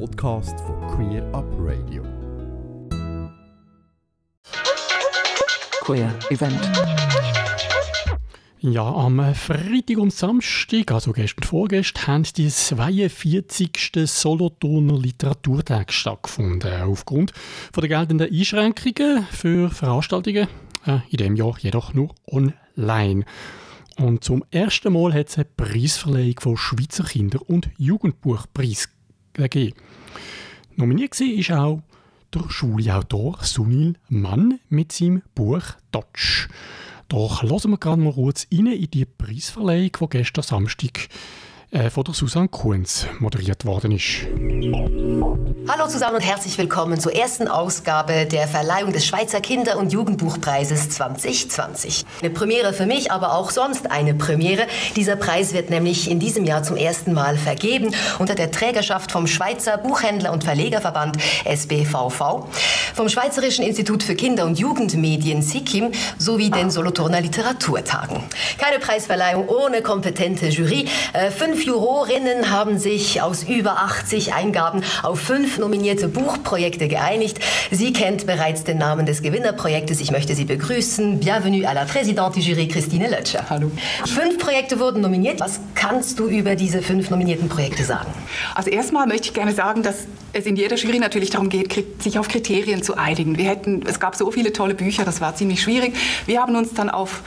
[0.00, 2.02] Podcast von Queer Up Radio.
[5.82, 6.60] Queer Event.
[8.60, 13.70] Ja, am Freitag und Samstag, also gestern und vorgestern, haben die 42.
[14.06, 16.82] Solothurner Literaturtag stattgefunden.
[16.82, 17.32] Aufgrund
[17.72, 20.48] von der geltenden Einschränkungen für Veranstaltungen,
[20.86, 23.24] äh, in diesem Jahr jedoch nur online.
[23.96, 28.88] Und zum ersten Mal hat es eine Preisverleihung von Schweizer Kinder- und Jugendbuchpreis
[29.34, 29.76] gegeben.
[30.76, 31.82] Nominiert war auch
[32.32, 35.62] der schwule Autor Sunil Mann mit seinem Buch
[35.92, 36.48] «Dodge».
[37.08, 41.08] Doch hören wir gerade mal kurz rein in die Preisverleihung, die gestern Samstag
[41.74, 44.26] äh, von der Susanne Kuhns moderiert worden ist.
[45.66, 50.90] Hallo zusammen und herzlich willkommen zur ersten Ausgabe der Verleihung des Schweizer Kinder- und Jugendbuchpreises
[50.90, 52.04] 2020.
[52.20, 54.66] Eine Premiere für mich, aber auch sonst eine Premiere.
[54.94, 59.26] Dieser Preis wird nämlich in diesem Jahr zum ersten Mal vergeben unter der Trägerschaft vom
[59.26, 62.46] Schweizer Buchhändler- und Verlegerverband SBVV,
[62.94, 68.22] vom Schweizerischen Institut für Kinder- und Jugendmedien SIKIM sowie den Solothurner Literaturtagen.
[68.58, 70.86] Keine Preisverleihung ohne kompetente Jury.
[71.12, 77.40] Äh, fünf Jurorinnen haben sich aus über 80 Eingaben auf fünf nominierte Buchprojekte geeinigt.
[77.70, 80.00] Sie kennt bereits den Namen des Gewinnerprojektes.
[80.02, 81.20] Ich möchte Sie begrüßen.
[81.20, 83.46] Bienvenue à la Présidente du Jury, Christine Lötscher.
[83.48, 83.70] Hallo.
[84.04, 85.40] Fünf Projekte wurden nominiert.
[85.40, 88.12] Was kannst du über diese fünf nominierten Projekte sagen?
[88.54, 92.18] Also erstmal möchte ich gerne sagen, dass es in jeder Jury natürlich darum geht, sich
[92.18, 93.38] auf Kriterien zu einigen.
[93.38, 95.94] Wir hätten, es gab so viele tolle Bücher, das war ziemlich schwierig.
[96.26, 97.22] Wir haben uns dann auf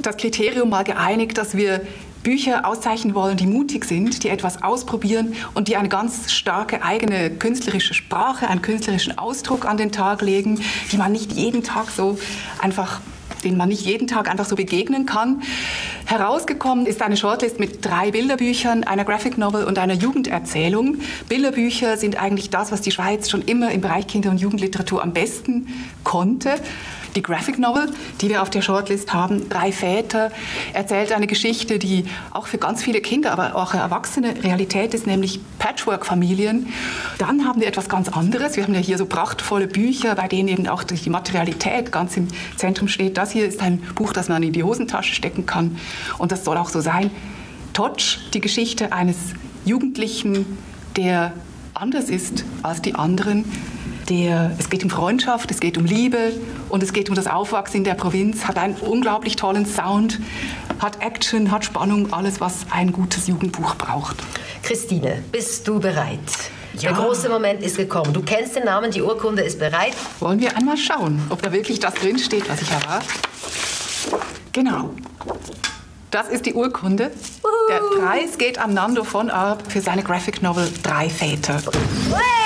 [0.00, 1.80] das Kriterium mal geeinigt, dass wir
[2.24, 7.30] Bücher auszeichnen wollen, die mutig sind, die etwas ausprobieren und die eine ganz starke eigene
[7.30, 12.18] künstlerische Sprache, einen künstlerischen Ausdruck an den Tag legen, die man nicht jeden Tag so
[12.58, 13.00] einfach
[13.42, 15.42] denen man nicht jeden Tag einfach so begegnen kann.
[16.06, 20.98] Herausgekommen ist eine Shortlist mit drei Bilderbüchern, einer Graphic Novel und einer Jugenderzählung.
[21.28, 25.12] Bilderbücher sind eigentlich das, was die Schweiz schon immer im Bereich Kinder- und Jugendliteratur am
[25.12, 25.68] besten
[26.04, 26.54] konnte.
[27.16, 30.32] Die Graphic Novel, die wir auf der Shortlist haben, Drei Väter,
[30.72, 35.40] erzählt eine Geschichte, die auch für ganz viele Kinder, aber auch Erwachsene Realität ist, nämlich
[35.60, 36.72] Patchwork-Familien.
[37.18, 38.56] Dann haben wir etwas ganz anderes.
[38.56, 42.26] Wir haben ja hier so prachtvolle Bücher, bei denen eben auch die Materialität ganz im
[42.56, 43.16] Zentrum steht.
[43.16, 45.78] Das hier ist ein Buch, das man in die Hosentasche stecken kann.
[46.18, 47.10] Und das soll auch so sein.
[47.74, 49.16] Touch, die Geschichte eines
[49.64, 50.58] Jugendlichen,
[50.96, 51.32] der
[51.74, 53.44] anders ist als die anderen,
[54.08, 56.32] der, es geht um Freundschaft, es geht um Liebe
[56.68, 60.20] und es geht um das Aufwachsen in der Provinz, hat einen unglaublich tollen Sound,
[60.78, 64.16] hat Action, hat Spannung, alles, was ein gutes Jugendbuch braucht.
[64.62, 66.18] Christine, bist du bereit?
[66.74, 66.92] Ja.
[66.92, 68.12] Der große Moment ist gekommen.
[68.12, 69.94] Du kennst den Namen, die Urkunde ist bereit.
[70.18, 73.06] Wollen wir einmal schauen, ob da wirklich das drinsteht, was ich erwarte?
[74.52, 74.90] Genau.
[76.10, 77.10] Das ist die Urkunde.
[77.68, 81.60] Der Preis geht an Nando von Arp für seine Graphic Novel Drei Väter.
[82.10, 82.43] Hey!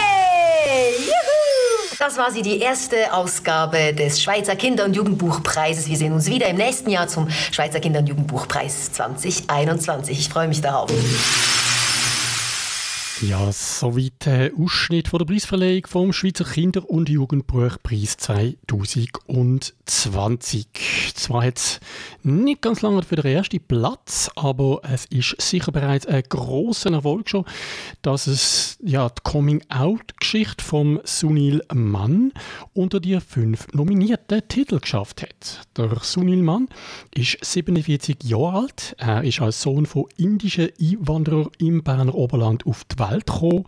[1.99, 5.89] Das war sie, die erste Ausgabe des Schweizer Kinder- und Jugendbuchpreises.
[5.89, 10.17] Wir sehen uns wieder im nächsten Jahr zum Schweizer Kinder- und Jugendbuchpreis 2021.
[10.17, 10.93] Ich freue mich darauf.
[13.23, 20.69] Ja, soweit der Ausschnitt von der Preisverleihung vom Schweizer Kinder- und Jugendbuchpreis 2020.
[21.15, 21.81] Zwar hat es
[22.23, 27.29] nicht ganz lange für den ersten Platz, aber es ist sicher bereits ein großer Erfolg
[27.29, 27.45] schon,
[28.03, 32.33] dass es ja die Coming-out-Geschichte vom Sunil Mann
[32.73, 35.67] unter die fünf nominierten Titel geschafft hat.
[35.77, 36.69] Der Sunil Mann
[37.13, 38.95] ist 47 Jahre alt.
[38.99, 43.65] Er ist als Sohn von indischen Einwanderern im Berner Oberland auf die Welt gekommen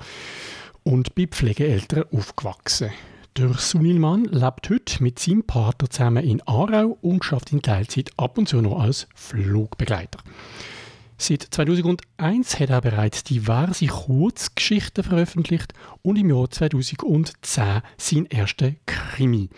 [0.82, 2.90] und bei Pflegeeltern aufgewachsen.
[3.36, 8.10] Der Sunil Mann lebt heute mit seinem Partner zusammen in Aarau und schafft in Teilzeit
[8.16, 10.18] ab und zu noch als Flugbegleiter.
[11.16, 19.50] Seit 2001 hat er bereits diverse Kurzgeschichten veröffentlicht und im Jahr 2010 sein erster Krimi.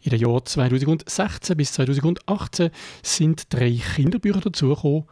[0.00, 2.70] In den Jahren 2016 bis 2018
[3.02, 5.04] sind drei Kinderbücher dazugekommen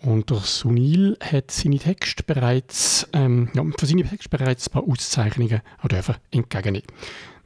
[0.00, 4.88] und der Sunil hat seine Texte bereits, ähm, ja, für seine Texte bereits ein paar
[4.88, 6.86] Auszeichnungen dürfen entgegennehmen.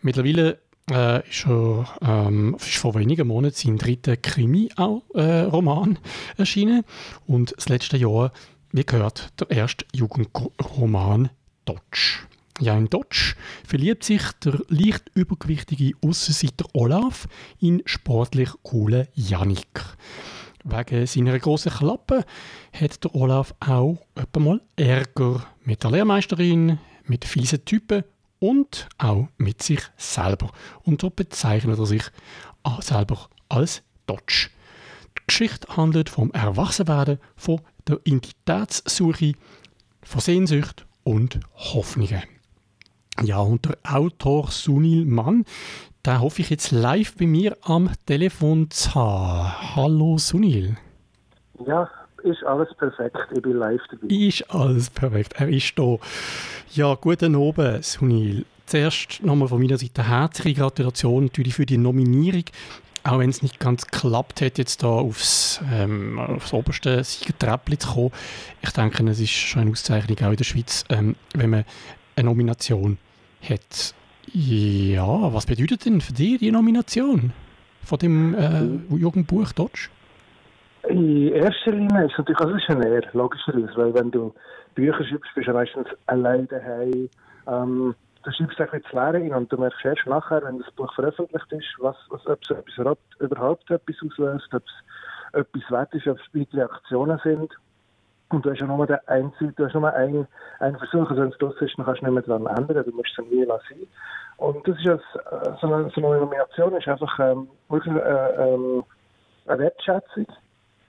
[0.02, 0.58] Mittlerweile
[0.90, 6.84] äh, ist, er, ähm, vor wenigen Monaten sein dritter Krimi-Roman äh, erschienen
[7.26, 8.32] und das letzte Jahr,
[8.72, 11.30] wie gehört, der erste Jugendroman
[11.64, 12.26] Dodge.
[12.60, 13.34] Ja, in Dodge
[13.66, 17.26] verliebt sich der leicht übergewichtige Aussenseiter Olaf
[17.60, 19.80] in sportlich coolen Janik.
[20.64, 22.24] Wegen seiner grossen Klappe
[22.72, 23.98] hat der Olaf auch
[24.38, 28.04] mal Ärger mit der Lehrmeisterin, mit fiesen Typen
[28.38, 30.50] und auch mit sich selber.
[30.82, 32.04] Und so bezeichnet er sich
[32.80, 34.50] selber als Dodge.
[35.18, 39.32] Die Geschichte handelt vom Erwachsenwerden, von der Identitätssuche,
[40.02, 42.22] von Sehnsucht und Hoffnungen.
[43.22, 45.44] Ja, und der Autor Sunil Mann,
[46.04, 49.76] den hoffe ich jetzt live bei mir am Telefon zu haben.
[49.76, 50.76] Hallo Sunil.
[51.64, 51.88] Ja,
[52.24, 53.16] ist alles perfekt.
[53.32, 54.06] Ich bin live dabei.
[54.08, 55.34] Ist alles perfekt.
[55.36, 55.98] Er ist da.
[56.72, 58.44] Ja, guten Abend, Sunil.
[58.66, 62.44] Zuerst nochmal von meiner Seite herzliche Gratulation natürlich für die Nominierung.
[63.04, 67.92] Auch wenn es nicht ganz geklappt hat, jetzt da aufs, ähm, aufs oberste Siegertreppchen zu
[67.92, 68.12] kommen.
[68.60, 71.64] Ich denke, es ist schon eine Auszeichnung auch in der Schweiz, ähm, wenn man
[72.16, 72.98] eine Nomination
[73.48, 73.94] hat.
[74.34, 77.32] Ja, was bedeutet denn für dich die Nomination
[77.84, 79.90] von dem äh, Jugendbuch Dodge?
[80.88, 84.32] In erster Linie ist es natürlich, also ein Ehr, logischerweise, weil wenn du
[84.74, 87.10] Bücher schreibst, bist du meistens allein daheim.
[87.46, 91.52] Ähm, du schreibst ein bisschen Leere und du merkst erst nachher, wenn das Buch veröffentlicht
[91.52, 96.18] ist, was, was ob es etwas, überhaupt etwas auslöst, ob es etwas wert ist, ob
[96.18, 97.52] es Reaktionen sind.
[98.32, 100.26] Und du hast ja nur den einzigen, du hast nur einen,
[100.58, 102.90] einen Versuch, also wenn es los ist, dann kannst du nicht mehr daran ändern, du
[102.92, 103.86] musst es nie lassen.
[104.38, 108.84] Und das ist als, so, eine, so eine Nomination ist einfach ähm, wirklich äh, ähm,
[109.46, 110.26] eine Wertschätzung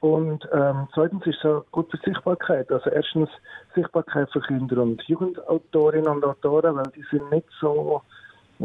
[0.04, 2.70] und ähm, zweitens ist es eine gute Sichtbarkeit.
[2.70, 3.30] Also erstens
[3.74, 8.02] Sichtbarkeit für Kinder und Jugendautorinnen und Autoren, weil die sind nicht so,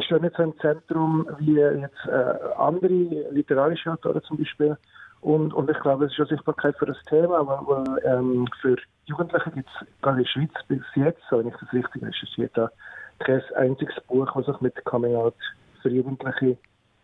[0.00, 2.92] stehen nicht so im Zentrum wie jetzt äh, andere
[3.30, 4.76] literarische Autoren zum Beispiel.
[5.20, 8.76] Und, und ich glaube, es ist eine Sichtbarkeit für das Thema, weil, ähm, für
[9.06, 12.70] Jugendliche gibt es gerade in der Schweiz bis jetzt, wenn ich das richtig recherchiert habe,
[13.18, 15.34] kein einziges Buch, das sich mit Coming Out
[15.82, 16.56] für Jugendliche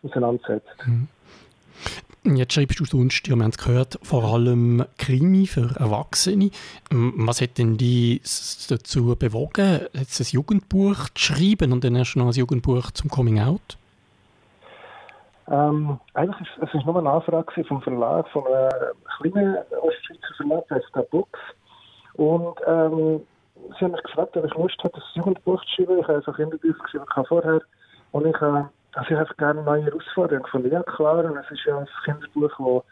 [0.03, 0.75] auseinandersetzt.
[0.85, 1.07] Mhm.
[2.23, 6.49] Jetzt schreibst du sonst, wir haben es gehört, vor allem Krimi für Erwachsene.
[6.89, 8.19] Was hat denn die
[8.67, 13.39] dazu bewogen, jetzt ein Jugendbuch zu schreiben und dann erst noch ein Jugendbuch zum Coming
[13.39, 13.77] Out?
[15.47, 18.71] Ähm, eigentlich ist es ist nur eine Anfrage vom Verlag, von einem
[19.17, 21.39] kleinen Ostschweizer Verlag, der heißt der Books.
[22.13, 23.21] Und ähm,
[23.77, 25.99] sie haben mich gefragt, ob ich Lust habe, ein Jugendbuch zu schreiben.
[25.99, 27.61] Ich habe also Kinderbücher geschrieben vorher.
[28.11, 30.71] Und ich habe also ich habe gerne neue Herausforderungen gefunden.
[30.71, 32.83] Ja, klar, und es ist ja ein Kinderbuch,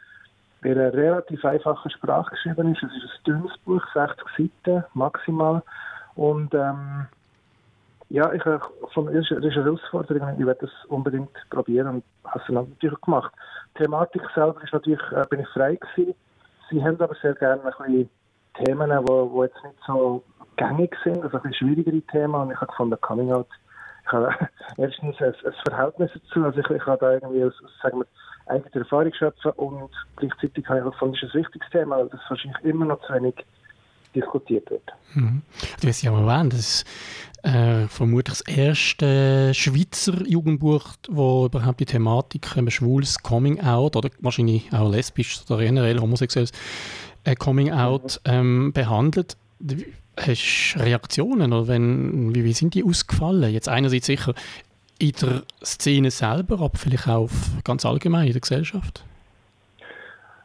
[0.62, 2.84] das in einer relativ einfachen Sprache geschrieben ist.
[2.84, 5.64] Es ist ein dünnes Buch, 60 Seiten maximal.
[6.16, 7.08] Und ähm,
[8.14, 8.62] ja, ich habe
[8.94, 10.38] von, das ist eine Herausforderung.
[10.38, 13.34] Ich werde das unbedingt probieren und habe es natürlich gemacht.
[13.74, 16.14] Die Thematik selber ist natürlich, äh, bin ich frei gewesen.
[16.70, 18.10] Sie haben aber sehr gerne ein bisschen
[18.64, 20.24] Themen, die wo, wo jetzt nicht so
[20.58, 22.36] gängig sind, also ein bisschen schwierigere Themen.
[22.36, 23.48] Und ich habe gefunden, Coming Out
[24.06, 24.30] ich habe
[24.78, 27.50] erstens ein, ein Verhältnis dazu, also ich, ich habe da irgendwie,
[27.82, 28.06] sagen wir,
[28.46, 32.10] eigene Erfahrung schöpfen und gleichzeitig habe ich auch gefunden, das ist ein wichtiges Thema, weil
[32.10, 33.36] das wahrscheinlich immer noch zu wenig
[34.14, 34.84] diskutiert wird.
[35.14, 35.42] Mhm.
[35.82, 36.86] Du hast ja erwähnt, das ist
[37.44, 44.10] äh, vermutlich das erste Schweizer Jugendbuch, wo überhaupt die Thematik ähm, schwules Coming Out oder
[44.20, 46.52] wahrscheinlich auch lesbisch oder generell homosexuelles
[47.26, 48.34] äh, Coming Out mhm.
[48.34, 49.38] ähm, behandelt.
[50.18, 53.52] Hast du Reaktionen oder wenn, wie, wie sind die ausgefallen?
[53.52, 54.34] Jetzt einerseits sicher
[55.00, 57.30] in der Szene selber, aber vielleicht auch
[57.64, 59.04] ganz allgemein in der Gesellschaft?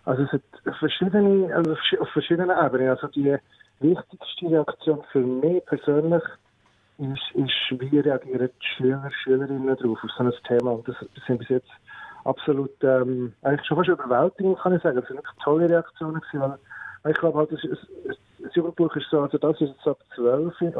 [0.04, 0.42] Also es hat
[0.78, 2.88] verschiedene, also auf verschiedenen Ebenen.
[2.88, 3.36] Also die
[3.80, 6.22] wichtigste Reaktion für mich persönlich
[6.98, 10.72] ist, ist wie reagieren die Schüler, Schülerinnen darauf, auf so ein Thema.
[10.72, 11.70] Und das, das sind bis jetzt
[12.24, 14.96] absolut, ähm, eigentlich schon fast überwältigend, kann ich sagen.
[14.96, 16.40] Das sind wirklich tolle Reaktionen gewesen,
[17.02, 17.86] weil ich glaube halt, das ist,
[18.38, 20.74] das Jugendbuch ist so, also das ist jetzt ab 12 und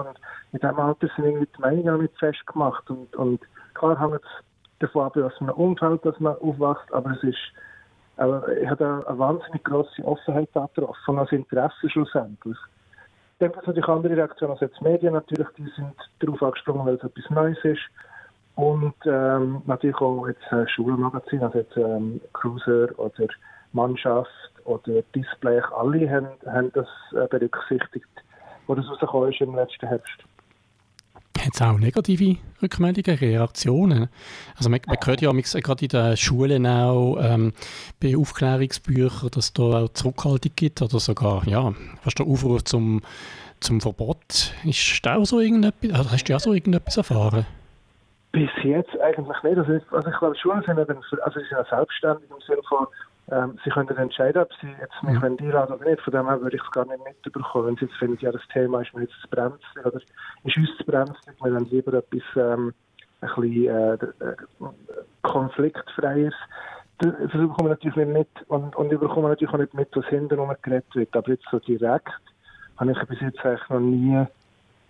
[0.52, 3.40] in diesem Alter sind irgendwie die Meinungen nicht festgemacht und, und
[3.74, 4.44] klar hängt es
[4.80, 7.38] davon ab, was man umfällt, dass man aufwacht, aber es ist,
[8.16, 12.56] aber ich habe eine wahnsinnig grosse Offenheit getroffen, als Interesse schlussendlich.
[13.38, 16.96] Ich denke, es natürlich andere Reaktionen als jetzt Medien natürlich, die sind darauf angesprungen, weil
[16.96, 17.88] es etwas Neues ist.
[18.56, 23.28] Und ähm, natürlich auch jetzt äh, Schulmagazin, also jetzt ähm, Cruiser oder
[23.72, 24.28] Mannschaft
[24.64, 28.08] oder Display, alle haben, haben das äh, berücksichtigt,
[28.66, 30.18] wo das rausgekommen ist im letzten Herbst.
[31.38, 34.08] Hat es auch negative Rückmeldungen, Reaktionen?
[34.56, 37.52] Also man, man hört ja gerade in den Schulen auch ähm,
[38.02, 43.02] bei Aufklärungsbüchern, dass es da auch Zurückhaltung gibt oder sogar, ja, fast der Aufruf zum,
[43.60, 44.52] zum Verbot.
[44.64, 47.46] Ist da auch so irgendetwas, hast du auch so irgendetwas erfahren?
[48.32, 49.58] Bis jetzt eigentlich nicht.
[49.58, 52.86] Also, also ich glaube, Schulen sind, eben, also sind selbstständig im Sinne von,
[53.30, 55.36] ähm, sie können entscheiden, ob sie jetzt mich mhm.
[55.38, 56.02] einladen oder nicht.
[56.02, 57.66] Von dem her würde ich es gar nicht mitbekommen.
[57.66, 60.00] Wenn sie jetzt finden, ja, das Thema ist mir jetzt zu brenzlig oder
[60.44, 62.72] ist uns zu brenzlig, wir dann lieber etwas ähm,
[63.20, 64.36] ein bisschen äh, äh,
[65.22, 66.34] konfliktfreies.
[66.98, 70.06] Das bekommen wir natürlich nicht mit und, und ich bekomme natürlich auch nicht mit, was
[70.06, 71.14] hinterher geredet wird.
[71.14, 72.08] Aber jetzt so direkt
[72.78, 74.26] habe ich bis jetzt eigentlich noch nie,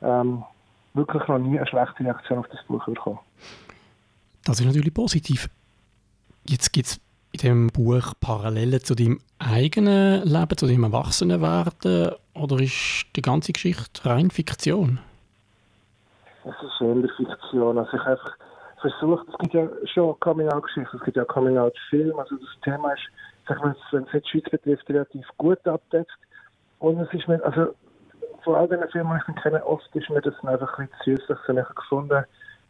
[0.02, 0.44] ähm,
[0.94, 3.18] wirklich noch nie eine schlechte Reaktion auf das Buch bekommen.
[4.44, 5.48] Das ist natürlich positiv.
[6.46, 7.00] Jetzt gibt es
[7.42, 13.52] in dem Buch Parallelen zu deinem eigenen Leben, zu deinem Erwachsenenwerden oder ist die ganze
[13.52, 15.00] Geschichte rein Fiktion?
[16.44, 17.78] es ist eher Fiktion.
[17.78, 18.36] Also ich einfach
[18.80, 23.02] versucht, es gibt ja schon Coming-out-Geschichten, es gibt ja Coming-out-Filme, also das Thema ist,
[23.48, 26.10] sag mal, wenn es die Schweiz betrifft, relativ gut abdeckt.
[26.78, 27.74] Und es ist mir, also
[28.44, 31.38] von all den Filmen, die ich kenne, oft ist mir das einfach ein bisschen süßlich,
[31.58, 32.24] ich gefunden,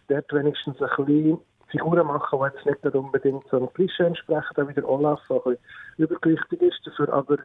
[0.09, 4.75] dort wenigstens ein bisschen Figuren machen, die jetzt nicht unbedingt so einem Klischee entsprechen, wie
[4.75, 5.57] der Olaf, der ein
[5.97, 7.39] übergewichtig ist, dafür aber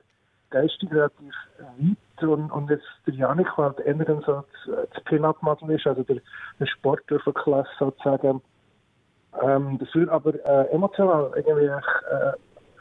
[0.49, 5.03] geistig relativ weit und, und jetzt der Janik, der halt eher dann so das, das
[5.05, 6.17] Pin-Up-Model ist, also der,
[6.59, 8.41] der Sportler von Klasse sozusagen,
[9.41, 12.33] ähm, dafür aber äh, emotional irgendwie äh,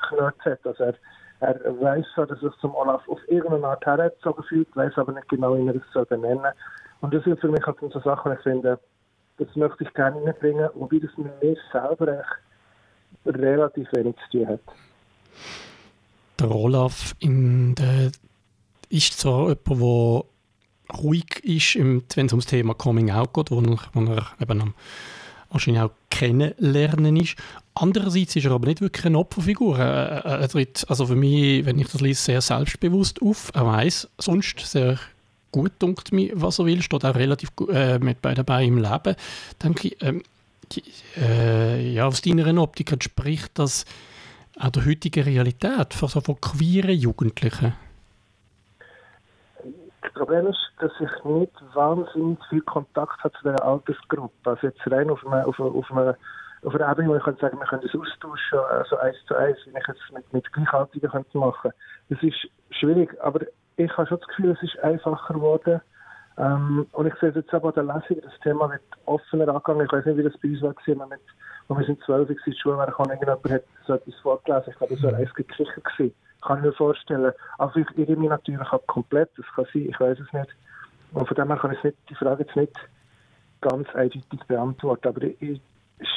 [0.09, 0.67] knurrt hat.
[0.67, 0.95] Also er,
[1.41, 5.29] er weiß so, dass er zum Olaf auf irgendeine Art hergezogen fühlt, weiß aber nicht
[5.31, 6.53] genau, wie er es soll benennen
[7.01, 8.79] Und das sind für mich halt so Sachen, ich finde,
[9.39, 12.23] das möchte ich gerne reinbringen, wobei das mit mir selber
[13.25, 14.61] relativ wenig zu tun hat.
[16.39, 18.11] Der Olaf in der,
[18.89, 20.25] ist zwar jemand, der
[20.99, 24.75] ruhig ist, wenn es ums Thema Coming Out geht, wo er, wo er eben am
[25.53, 27.37] wahrscheinlich auch kennenlernen ist.
[27.75, 29.79] Andererseits ist er aber nicht wirklich eine Opferfigur.
[29.79, 33.51] Er, tritt also für mich, wenn ich das lese, sehr selbstbewusst auf.
[33.55, 34.99] Er weiß sonst sehr
[35.53, 39.15] gut, dunkt mir, was er will, steht auch relativ äh, mit bei dabei im Leben.
[39.63, 40.23] Denke ich, ähm,
[41.17, 43.85] äh, ja, aus deiner Optik entspricht das
[44.59, 47.75] auch der heutigen Realität von, so von queeren Jugendlichen?
[50.03, 54.51] Das Problem ist, dass ich nicht wahnsinnig viel Kontakt habe zu dieser Altersgruppe.
[54.51, 56.17] Also jetzt rein auf einer, auf einer, auf einer,
[56.65, 59.59] auf einer Ebene, wo ich kann sagen, wir können das austauschen, also eins zu eins,
[59.65, 61.71] wie ich jetzt mit, mit Gleichaltrigen könnte machen
[62.09, 63.41] Das ist schwierig, aber
[63.77, 65.81] ich habe schon das Gefühl, es ist einfacher geworden.
[66.39, 69.87] Ähm, und ich sehe jetzt aber an der Lesung, das Thema wird offener angegangen.
[69.87, 71.21] Ich weiß nicht, wie das bei uns war, wir, mit,
[71.69, 74.71] wir sind zwölf in die Schule, wenn irgendjemand hat so etwas vorgelesen.
[74.73, 77.33] Ich glaube, das wäre eins Geschichte gewesen kann ich mir vorstellen.
[77.59, 80.49] Also ich irre mich natürlich auch komplett, das kann sein, ich weiß es nicht.
[81.13, 82.77] Und von dem her kann ich nicht, die Frage jetzt nicht
[83.61, 85.61] ganz eindeutig beantworten, aber ich, ich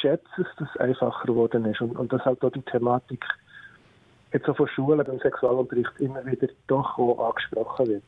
[0.01, 3.23] schätze es, dass es einfacher geworden ist und, und dass halt auch die Thematik
[4.35, 8.03] jetzt auch von Schulen beim Sexualunterricht immer wieder doch auch angesprochen wird.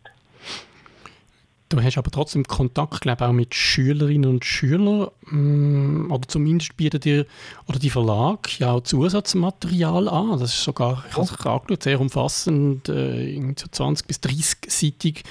[1.69, 5.09] Du hast aber trotzdem Kontakt, glaube auch mit Schülerinnen und Schülern.
[5.25, 7.25] Mm, oder zumindest bietet dir
[7.67, 10.39] oder die Verlag ja auch Zusatzmaterial an.
[10.39, 15.23] Das ist sogar, ich habe es angeschaut, sehr umfassend, äh, 20 bis 30-seitig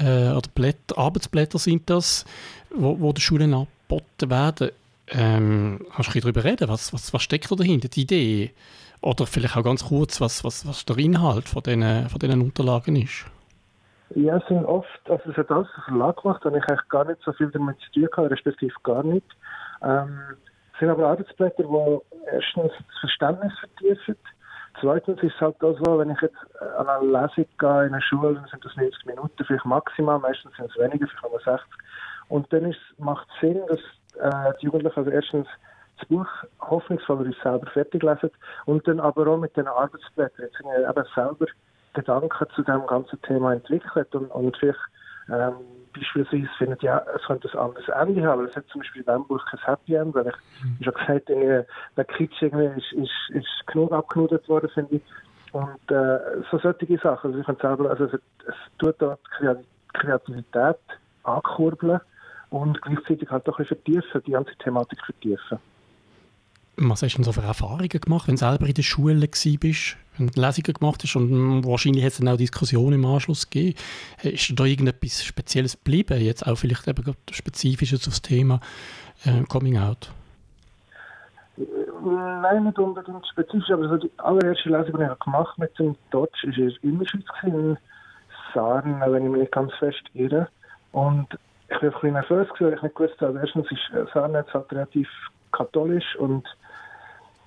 [0.00, 2.24] äh, oder Blätter, Arbeitsblätter sind das,
[2.70, 4.70] wo, wo den Schulen angeboten werden.
[5.08, 6.68] Ähm, kannst du darüber reden?
[6.68, 8.50] Was, was, was steckt da dahinter, die Idee?
[9.06, 12.96] Oder vielleicht auch ganz kurz, was, was, was der Inhalt von diesen, von diesen Unterlagen
[12.96, 13.24] ist?
[14.16, 17.04] Ja, es sind oft, also es hat alles der Verlag gemacht, habe ich eigentlich gar
[17.04, 19.26] nicht so viel damit zu tun gehabt, respektive gar nicht.
[19.84, 20.18] Ähm,
[20.72, 21.98] es sind aber Arbeitsblätter, die
[22.32, 24.16] erstens das Verständnis vertiefen.
[24.80, 26.36] Zweitens ist es halt auch so, wenn ich jetzt
[26.76, 30.50] an eine Lesung gehe in einer Schule, dann sind das 90 Minuten, vielleicht maximal, meistens
[30.56, 31.64] sind es weniger, vielleicht nur 60.
[32.28, 33.78] Und dann ist, macht es Sinn, dass
[34.18, 35.46] äh, die Jugendlichen also erstens
[35.98, 36.26] das Buch
[36.60, 38.30] hoffnungsvollerweise selber fertig lesen
[38.66, 41.46] und dann aber auch mit den Arbeitsblättern, jetzt eben selber
[41.94, 44.78] Gedanken zu dem ganzen Thema entwickelt und, und vielleicht
[45.30, 45.54] ähm,
[45.94, 49.06] beispielsweise findet, ja, es könnte ein anderes Ende haben, weil es hat zum Beispiel in
[49.06, 50.84] diesem Buch kein Happy End, weil ich mhm.
[50.84, 55.02] schon gesagt habe, der Kitsch irgendwie ist, ist, ist genug abgenudert worden, finde ich.
[55.52, 58.12] Und äh, so solche Sachen, also ich kann sagen, also es,
[58.46, 59.20] es tut dort
[59.94, 60.76] Kreativität
[61.22, 62.00] ankurbeln
[62.50, 65.58] und gleichzeitig halt auch ein bisschen vertiefen, die ganze Thematik vertiefen.
[66.78, 69.96] Was hast du denn so für Erfahrungen gemacht, wenn du selber in der Schule warst,
[70.18, 73.78] wenn du Lesungen gemacht hast und wahrscheinlich hat es dann auch Diskussionen im Anschluss gegeben.
[74.22, 78.60] Ist da irgendetwas Spezielles geblieben, jetzt auch vielleicht eben spezifisches aufs Thema
[79.24, 80.10] äh, Coming Out?
[82.04, 86.44] Nein, nicht unbedingt spezifisch, aber so die allererste Lesung, die ich gemacht mit dem Deutsch,
[86.44, 87.78] war in Innerschweiz, in
[88.52, 90.48] Saaren, wenn ich mich nicht ganz fest irre.
[90.92, 91.26] Und
[91.68, 95.08] ich war ein bisschen nervös, weil ich nicht gewusst habe, erstens ist Saaren jetzt relativ
[95.52, 96.46] katholisch und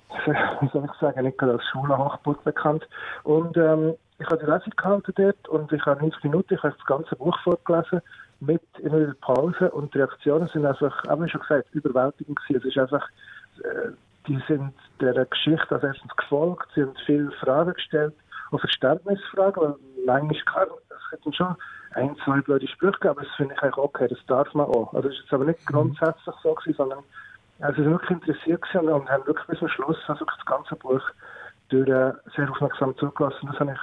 [0.62, 1.98] wie soll ich sagen, nicht gerade als Schule
[2.44, 2.88] bekannt.
[3.24, 6.76] Und ähm, ich habe die Lesung gehalten dort und ich habe 90 Minuten, ich habe
[6.76, 8.02] das ganze Buch vorgelesen,
[8.42, 12.62] mit immer wieder Pause und die Reaktionen sind einfach, wie schon gesagt, überwältigend gewesen.
[12.62, 13.08] Es ist einfach,
[13.64, 13.92] äh,
[14.28, 18.14] die sind der Geschichte als erstens gefolgt, sie haben viele Fragen gestellt,
[18.52, 19.76] auch Verständnisfragen, weil
[20.06, 21.56] manchmal klar, es hätten schon
[21.94, 24.94] ein, zwei blöde Sprüche gegeben, aber das finde ich eigentlich okay, das darf man auch.
[24.94, 25.74] Also es ist jetzt aber nicht mhm.
[25.74, 27.00] grundsätzlich so gewesen, sondern
[27.60, 31.02] also sie wirklich interessiert und haben wirklich bis zum Schluss also das ganze Buch
[31.70, 33.48] durch, äh, sehr aufmerksam zugelassen.
[33.48, 33.80] Das habe ich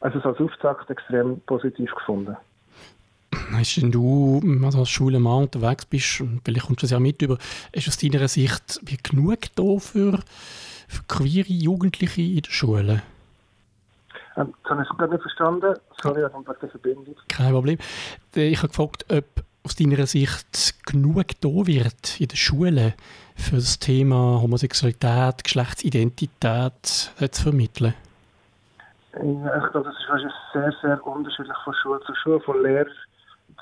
[0.00, 2.36] also als Auftakt extrem positiv gefunden.
[3.52, 7.38] Hast denn du, also als Schulemann unterwegs bist, vielleicht kommst du das ja mit über,
[7.72, 10.18] ist aus deiner Sicht wie genug da für,
[10.88, 13.02] für queere Jugendliche in der Schule?
[14.36, 15.74] Ähm, das habe ich gar nicht verstanden.
[16.02, 17.16] Sorry, ich habe der Verbindung.
[17.28, 17.78] Kein Problem.
[18.34, 19.24] Ich habe gefragt, ob
[19.64, 22.94] aus deiner Sicht genug da wird in den Schulen
[23.36, 27.94] für das Thema Homosexualität, Geschlechtsidentität zu vermitteln?
[29.14, 32.90] Ich glaube, das ist sehr, sehr unterschiedlich von Schule zu Schule, von Lehrer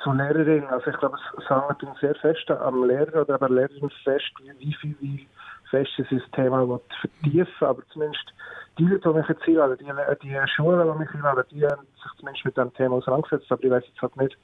[0.02, 0.64] zu Lehrerin.
[0.69, 4.97] Also ich glaube, es hängt sehr fest am Lehrer oder aber Lehrerin fest, wie viel,
[5.00, 5.26] wie
[5.71, 8.33] fest ist das Thema vertiefen Aber zumindest
[8.78, 12.12] die Leute, die mich jetzt einladen, die, die Schulen, die mich einladen, die haben sich
[12.19, 13.50] zumindest mit dem Thema auseinandergesetzt.
[13.50, 14.38] Aber ich weiß jetzt halt nicht,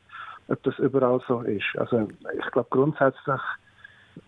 [0.48, 1.64] ob das überall so ist.
[1.76, 3.40] Also ich glaube, grundsätzlich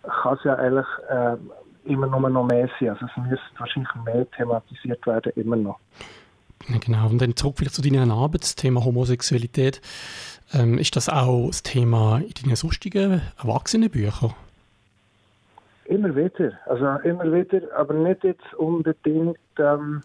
[0.03, 1.37] kann es ja eigentlich äh,
[1.85, 2.89] immer nur noch mehr sein.
[2.89, 5.79] Also es müsste wahrscheinlich mehr thematisiert werden, immer noch.
[6.67, 9.81] Genau, und dann zurück vielleicht zu deinem Arbeitsthema Homosexualität.
[10.53, 14.33] Ähm, ist das auch das Thema in deinen sonstigen Erwachsenenbüchern?
[15.85, 20.01] Immer wieder, also immer wieder, aber nicht jetzt unbedingt ähm,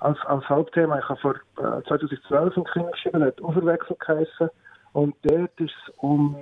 [0.00, 0.98] als, als Hauptthema.
[0.98, 4.50] Ich habe vor äh, 2012 ein Kind geschrieben, der hat Auferwechsel geheißen.
[4.96, 6.34] Und dort ist es um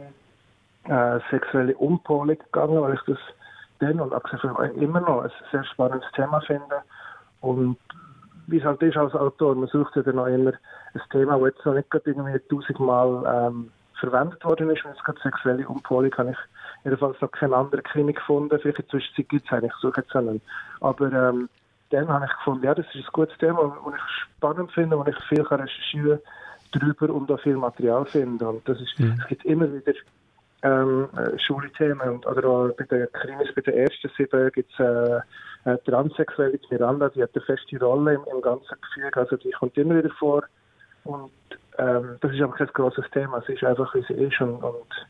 [0.84, 3.18] äh, sexuelle Umpolung gegangen, weil ich das
[3.80, 6.82] dann und auch immer noch ein sehr spannendes Thema finde.
[7.40, 7.76] Und
[8.46, 11.48] wie es halt ist als Autor, man sucht ja dann auch immer ein Thema, das
[11.48, 14.84] jetzt noch nicht gerade irgendwie tausendmal ähm, verwendet worden ist.
[14.84, 16.38] Und jetzt gerade sexuelle Umpolung habe ich
[16.84, 18.56] jedenfalls noch keinen anderen Krimi gefunden.
[18.60, 20.40] Vielleicht in der Zwischenzeit gibt es einen, ich suche jetzt einen.
[20.80, 21.48] Aber ähm,
[21.90, 25.04] dann habe ich gefunden, ja, das ist ein gutes Thema, das ich spannend finde, wo
[25.06, 26.43] ich viel recherchieren kann
[26.74, 28.48] darüber und auch viel Material finde.
[28.48, 29.16] Und das ist, mhm.
[29.20, 29.92] es gibt immer wieder
[30.64, 34.78] ähm, äh, Schulthemen und oder auch bei den Krimis, bei den ersten sieben gibt es
[34.80, 35.20] äh,
[35.70, 39.76] äh, transsexuelle Miranda, die hat eine feste Rolle im, im ganzen Gefüge, also die kommt
[39.76, 40.42] immer wieder vor
[41.04, 41.30] und
[41.78, 45.06] ähm, das ist aber kein grosses Thema, es ist einfach, wie sie ist und, und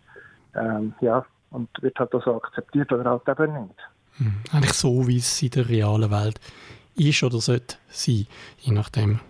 [0.56, 3.78] ähm, ja, und wird halt auch so akzeptiert oder halt eben nicht.
[4.16, 4.34] Hm.
[4.52, 6.40] Eigentlich so, wie es in der realen Welt
[6.96, 8.26] ist oder sollte sein,
[8.58, 9.20] je nachdem.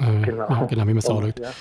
[0.00, 0.48] Äh, genau.
[0.48, 1.40] Ja, genau, wie man es anschaut.
[1.40, 1.52] Ja,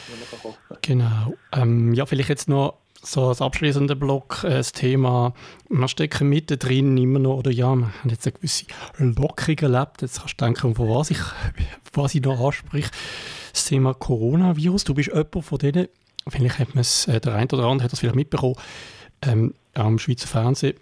[0.81, 1.33] genau.
[1.51, 5.33] Ähm, ja, vielleicht jetzt noch so als abschließender Block äh, das Thema,
[5.69, 8.65] wir stecken mittendrin immer noch, oder ja, wir haben jetzt eine gewisse
[8.97, 10.01] Lockerung erlebt.
[10.01, 11.19] Jetzt kannst du denken, von was ich,
[11.93, 12.89] was ich noch anspreche.
[13.51, 14.83] Das Thema Coronavirus.
[14.85, 15.87] Du bist jemand von denen,
[16.27, 18.55] vielleicht hat man es, äh, der eine oder andere hat das vielleicht mitbekommen,
[19.21, 20.75] ähm, am Schweizer Fernsehen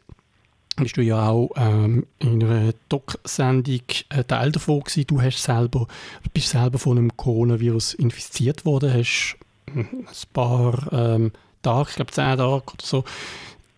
[0.78, 5.06] bist du ja auch ähm, in einer Doc-Sendung äh, Teil davon gewesen.
[5.08, 5.88] Du hast selber,
[6.34, 9.38] bist selber von einem Coronavirus infiziert worden, hast
[9.76, 11.32] ein paar ähm,
[11.62, 13.04] Tage, ich glaube zehn Tage oder so,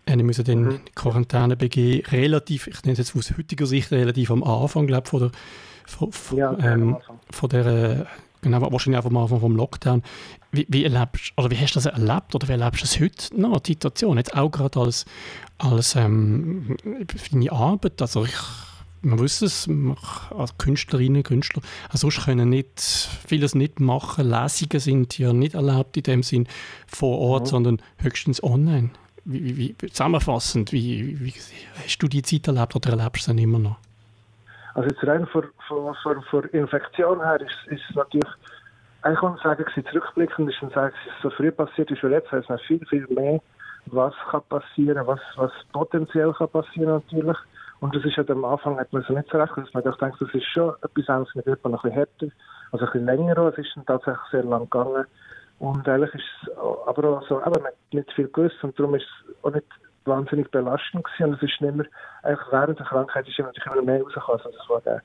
[0.06, 0.70] äh, müssen dann mhm.
[0.70, 2.06] in Quarantäne begeben.
[2.08, 5.30] Relativ, ich nenne es jetzt aus heutiger Sicht relativ am Anfang, glaube von der,
[5.86, 6.96] von, von, ähm,
[7.30, 8.06] von der,
[8.44, 10.02] genau, wahrscheinlich am Anfang vom Lockdown.
[10.52, 13.40] Wie, wie, erlebst, oder wie hast du das erlebt oder wie erlebst du es heute
[13.40, 14.18] noch, die Situation?
[14.18, 15.04] Jetzt auch gerade als,
[15.58, 16.76] als ähm,
[17.32, 18.36] deine Arbeit, also ich
[19.04, 19.68] man wusste es,
[20.30, 24.30] als Künstlerinnen und Künstler, also sonst können nicht, vieles nicht machen.
[24.30, 26.48] Lesungen sind ja nicht erlaubt in dem Sinn
[26.86, 27.50] vor Ort, ja.
[27.50, 28.90] sondern höchstens online.
[29.26, 31.34] Wie, wie, wie zusammenfassend, wie, wie,
[31.84, 33.76] hast du die Zeit erlebt oder erlebst du sie immer noch?
[34.74, 38.30] Also jetzt rein von, von, von, von Infektion her ist, ist natürlich,
[39.02, 42.30] eigentlich kann man sagen, zurückblickend ist sagen, es ist so früh passiert ist, weil jetzt
[42.32, 43.40] heißt man viel, viel mehr,
[43.86, 47.38] was kann passieren, was, was potenziell kann passieren natürlich.
[47.80, 49.74] Und das ist halt am Anfang hat man so nicht recht gewusst.
[49.74, 52.26] Man hat gedacht, das ist schon etwas anderes, mit noch ein bisschen härter,
[52.72, 53.38] also ein bisschen länger.
[53.38, 55.04] Es ist dann tatsächlich sehr lang gegangen.
[55.58, 56.56] Und eigentlich ist es
[56.86, 59.66] aber auch so, aber man hat nicht viel gewusst und darum ist es auch nicht
[60.04, 61.30] wahnsinnig belastend gewesen.
[61.30, 61.86] Und es ist nicht mehr,
[62.22, 64.40] eigentlich während der Krankheit ist natürlich immer mehr rausgekommen.
[64.40, 65.02] Also das war der,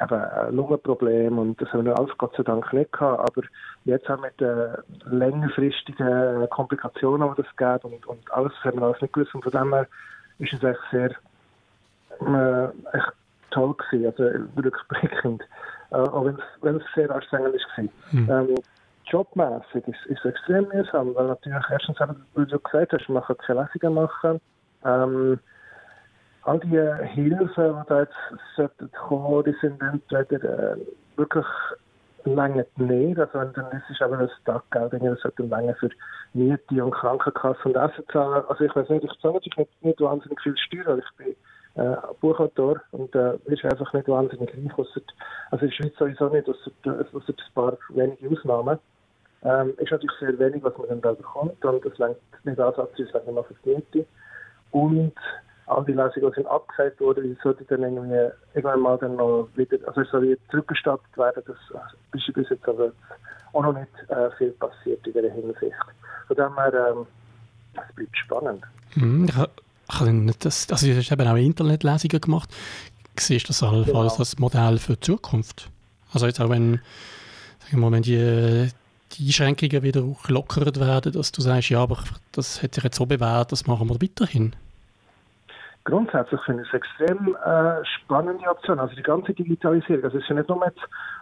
[0.00, 3.20] eben ein Lungenproblem und das haben wir alles Gott sei Dank nicht gehabt.
[3.20, 3.46] Aber
[3.84, 8.80] jetzt haben wir mit den längerfristigen Komplikationen, die das gibt und, und alles, das haben
[8.80, 9.34] wir alles nicht gewusst.
[9.34, 9.86] Und von dem her
[10.38, 11.10] ist es eigentlich sehr
[12.20, 13.12] äh, echt
[13.50, 15.42] toll gewesen, also rückblickend.
[15.90, 16.24] Äh, auch
[16.62, 17.84] wenn es sehr anstrengend war.
[18.12, 18.30] Mhm.
[18.30, 18.54] Ähm,
[19.06, 21.98] jobmäßig ist, ist es extrem mühsam, weil natürlich erstens,
[22.34, 24.40] wie du gesagt hast, man kann keine Lesungen machen.
[24.84, 25.38] Ähm,
[26.42, 30.76] all die Hilfen, die da jetzt kommen, die sind entweder äh,
[31.16, 31.46] wirklich
[32.24, 33.18] länger nicht.
[33.18, 35.90] Also wenn dann ist aber das Taggeld, das sollte länger für
[36.34, 38.44] Miete und Krankenkasse und Essen zahlen.
[38.48, 41.34] Also ich weiß nicht, ich zahle natürlich nicht, nicht wahnsinnig viel Steuern, ich bin
[41.76, 44.88] äh, Buchautor und äh, ist einfach nicht wahnsinnig reich.
[45.50, 48.78] Also in der Schweiz sowieso nicht, außer, außer ein paar wenige Ausnahmen.
[49.44, 53.10] Ähm, ist natürlich sehr wenig, was man dann da bekommt und das längt nicht ansatzweise
[53.12, 54.06] sagen wir für die Miete.
[54.72, 55.14] Und
[55.66, 59.78] all die Lesungen sind abgesagt worden, die sollten dann irgendwie irgendwann mal dann noch wieder,
[59.86, 61.56] also es soll wieder zurückgestattet werden, das
[62.12, 62.92] ist bis jetzt aber
[63.52, 65.76] auch noch nicht äh, viel passiert in dieser Hinsicht.
[66.26, 67.06] Von dem her, ähm,
[67.74, 68.64] es bleibt spannend.
[68.94, 69.28] Mhm
[70.38, 72.50] das, also du hast eben auch Internetlesungen gemacht.
[73.18, 74.18] Siehst du das allenfalls genau.
[74.18, 75.70] als Modell für die Zukunft?
[76.12, 76.80] Also jetzt auch wenn,
[77.60, 78.68] sagen wir mal, wenn die,
[79.12, 81.98] die Einschränkungen wieder gelockert werden, dass du sagst, ja, aber
[82.32, 84.54] das hat sich jetzt so bewährt, das machen wir weiterhin?
[85.84, 88.80] Grundsätzlich finde ich es extrem äh, spannende Option.
[88.80, 90.02] Also die ganze Digitalisierung.
[90.02, 90.74] Also es ist ja nicht nur mit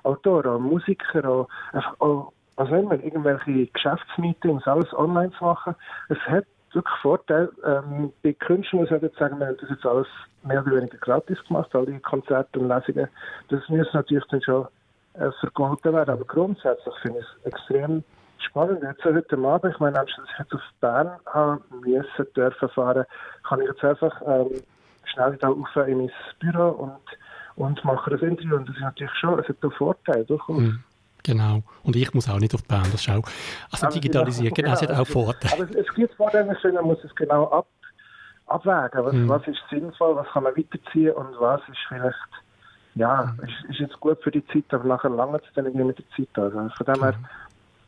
[0.05, 5.75] Autoren, Musiker, auch, einfach auch, was immer, irgendwelche Geschäftsmeetings, alles online zu machen.
[6.09, 7.51] Es hat wirklich Vorteil.
[7.65, 10.07] Ähm, bei Künstlern muss ich sagen, wir haben das jetzt alles
[10.43, 13.09] mehr oder weniger gratis gemacht, all die Konzerte und Lesungen.
[13.49, 14.67] Das muss natürlich dann schon
[15.15, 16.11] äh, vergolten werden.
[16.11, 18.05] Aber grundsätzlich finde ich es extrem
[18.39, 18.83] spannend.
[18.83, 23.05] Jetzt heute Abend, ich meine, anstatt ich jetzt auf Bern haben müssen, dürfen fahren,
[23.49, 24.51] kann ich jetzt einfach ähm,
[25.05, 27.01] schnell da rauf in mein Büro und,
[27.57, 28.57] und mache ein Interview.
[28.57, 30.59] Und das ist natürlich schon, es hat einen Vorteil, durchaus.
[30.59, 30.85] Mhm.
[31.23, 31.63] Genau.
[31.83, 33.25] Und ich muss auch nicht auf Bern, das ist auch.
[33.73, 35.63] Also digitalisiert, genau, genau, es hat auch Vorteile.
[35.63, 37.67] Aber es gibt Vorteile, man muss es genau ab,
[38.47, 39.05] abwägen.
[39.05, 39.29] Was, mhm.
[39.29, 42.15] was ist sinnvoll, was kann man weiterziehen und was ist vielleicht,
[42.95, 45.99] ja, ist, ist jetzt gut für die Zeit, aber nachher lange es dann irgendwie mit
[45.99, 46.29] der Zeit.
[46.37, 47.15] Also von dem her,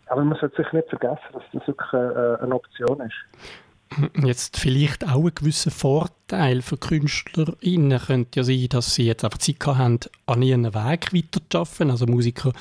[0.06, 4.24] aber man sollte sich nicht vergessen, dass das wirklich äh, eine Option ist.
[4.24, 9.38] Jetzt vielleicht auch ein gewisser Vorteil für KünstlerInnen könnte ja sein, dass sie jetzt einfach
[9.38, 11.90] Zeit haben, an ihren Weg weiterzuarbeiten.
[11.90, 12.52] Also Musiker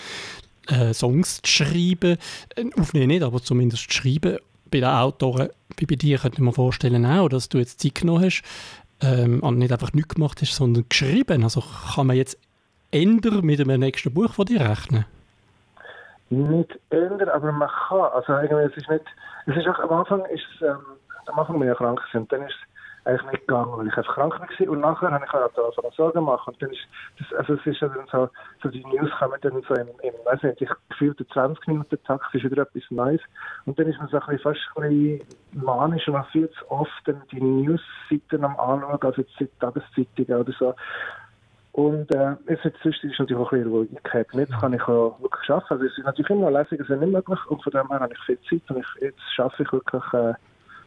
[0.68, 2.18] äh, Songs zu schreiben,
[2.56, 4.38] äh, aufnehmen nicht, aber zumindest zu schreiben.
[4.72, 8.26] Bei den Autoren, wie bei dir, könnte man vorstellen auch, dass du jetzt Zeit genommen
[8.26, 8.44] hast
[9.02, 11.44] ähm, nicht einfach nichts gemacht hast, sondern geschrieben.
[11.44, 11.62] Also
[11.96, 12.38] kann man jetzt
[12.92, 15.06] ändern mit dem nächsten Buch von dir rechnen?
[16.30, 18.12] Nicht ändern, aber man kann.
[18.14, 19.06] Also irgendwie, es ist nicht,
[19.48, 20.78] es ist auch, am Anfang ist ähm,
[21.28, 22.75] am Anfang bin ich krank und dann ist es
[23.06, 24.70] eigentlich nicht gegangen, weil ich einfach krank war.
[24.70, 26.54] Und nachher habe ich halt angefangen Sorgen machen.
[26.54, 26.88] Und dann ist
[27.20, 28.30] das, also es ist dann so,
[28.64, 32.34] so die News kommen dann so im, im weiß nicht, ich gefühlte 20 Minuten Takt,
[32.34, 33.22] ist wieder etwas Neues.
[33.66, 35.22] Und dann ist man so ein bisschen, fast ein bisschen
[35.54, 36.92] manisch und man viel zu oft
[37.32, 40.74] die News-Seiten am anschauen, also jetzt Tageszeitungen oder so.
[41.74, 44.28] Und äh, jetzt ist es natürlich auch ein bisschen Ruhigkeit.
[44.32, 45.74] Jetzt kann ich auch wirklich arbeiten.
[45.74, 48.20] Also es ist natürlich immer Lesungen sind nicht möglich und von dem her habe ich
[48.26, 50.34] viel Zeit und ich, jetzt schaffe ich wirklich äh,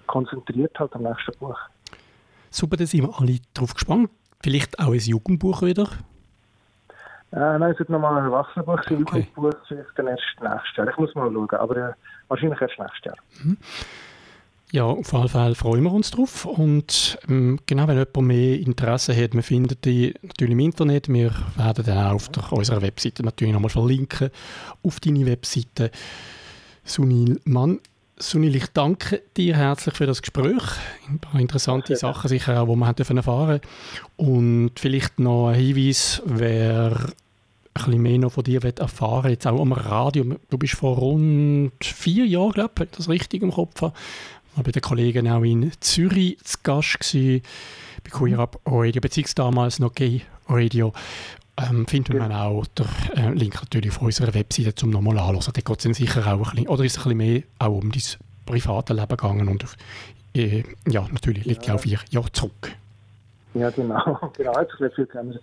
[0.08, 1.58] konzentriert halt am nächsten Buch.
[2.50, 4.10] Super, da sind wir alle drauf gespannt.
[4.42, 5.88] Vielleicht auch ein Jugendbuch wieder?
[7.32, 9.02] Äh, nein, es wird nochmal ein Erwachsenenbuch sein.
[9.02, 9.28] Okay.
[9.36, 10.88] Jugendbuch vielleicht dann erst nächstes Jahr.
[10.88, 11.92] Ich muss mal schauen, aber äh,
[12.28, 13.16] wahrscheinlich erst nächstes Jahr.
[13.42, 13.56] Mhm.
[14.70, 16.44] Ja, auf jeden Fall freuen wir uns drauf.
[16.44, 21.08] Und ähm, genau, wenn jemand mehr Interesse hat, wir finden die natürlich im Internet.
[21.08, 24.30] Wir werden dann auch auf der, unserer Webseite natürlich nochmal verlinken
[24.82, 25.90] auf deine Webseite.
[26.84, 27.80] Sunil Mann,
[28.20, 30.62] Sunil, ich danke dir herzlich für das Gespräch.
[31.08, 31.98] Ein paar interessante ja.
[31.98, 33.60] Sachen sicher auch, die wir haben erfahren
[34.16, 37.12] Und vielleicht noch ein Hinweis, wer ein
[37.74, 40.36] bisschen mehr noch von dir erfahren jetzt auch am Radio.
[40.50, 43.94] Du bist vor rund vier Jahren, glaube ich, das richtig im Kopf habe,
[44.56, 47.42] war bei den Kollegen auch in Zürich zu Gast gewesen,
[48.02, 50.92] bei Queer Up Radio, beziehungsweise damals noch Gay Radio
[51.58, 55.52] ähm, findet man auch den äh, Link natürlich auf unserer Webseite zum nochmal anschauen.
[55.54, 57.90] Da geht es sicher auch ein bisschen, oder ist es ein bisschen mehr auch um
[57.90, 58.02] dein
[58.46, 59.76] private Leben gegangen und auf,
[60.34, 62.72] äh, ja, natürlich liegt ja auf vier Jahre zurück.
[63.54, 64.30] Ja, genau.
[64.36, 65.08] genau, sich nicht viel.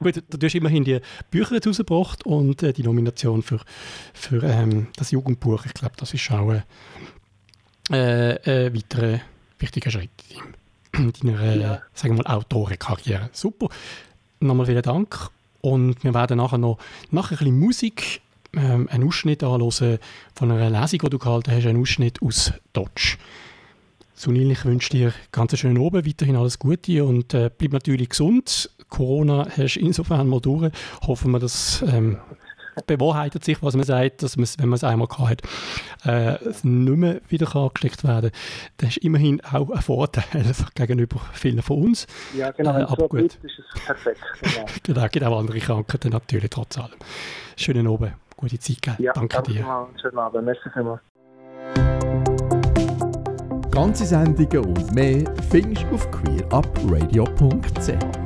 [0.00, 3.60] Gut, du hast immerhin die Bücher jetzt rausgebracht und äh, die Nomination für,
[4.14, 5.66] für ähm, das Jugendbuch.
[5.66, 6.62] Ich glaube, das ist auch ein
[7.90, 9.20] äh, weiterer
[9.58, 10.10] wichtiger Schritt
[10.94, 11.82] in deiner, ja.
[11.94, 13.30] sagen wir mal, Autorenkarriere.
[13.32, 13.68] Super
[14.42, 15.30] nochmal vielen Dank.
[15.60, 16.78] Und wir werden nachher noch
[17.10, 18.20] nach ein bisschen Musik
[18.54, 19.98] ähm, einen Ausschnitt anhören
[20.34, 23.16] von einer Lesung, die du gehalten hast, einen Ausschnitt aus Dodge.
[24.14, 28.70] Sunil, ich wünsche dir ganz schönen Abend, weiterhin alles Gute und äh, bleib natürlich gesund.
[28.88, 30.70] Corona hast du insofern mal durch.
[31.06, 32.18] Hoffen wir, dass ähm,
[32.86, 35.42] bewahrheitet sich, was man sagt, dass man, wenn man es einmal hat,
[36.04, 38.40] äh, nicht mehr wieder angesteckt werden kann.
[38.78, 40.24] Das ist immerhin auch ein Vorteil
[40.74, 42.06] gegenüber vielen von uns.
[42.36, 42.78] Ja, genau.
[42.78, 43.38] Äh, aber so gut.
[43.42, 44.20] ist es perfekt.
[44.40, 44.66] Genau.
[44.82, 46.90] genau, gibt auch andere Krankheiten natürlich trotz allem.
[47.56, 48.82] Schönen Abend, gute Zeit.
[48.82, 48.96] Gell?
[48.98, 49.62] Ja, danke dir.
[49.62, 50.44] Mal, schönen Abend.
[50.44, 51.00] Merci vielmals.
[53.70, 58.21] Ganze Sendungen und mehr findest du auf queerupradio.ch.